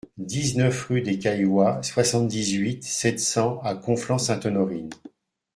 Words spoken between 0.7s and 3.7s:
rue des Cailloys, soixante-dix-huit, sept cents